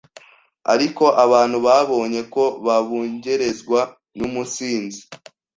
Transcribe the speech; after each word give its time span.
Ariko 0.73 1.03
abantu 1.25 1.57
babonye 1.67 2.21
ko 2.33 2.43
babungerezwa 2.65 3.79
n’umusinzi, 4.17 5.01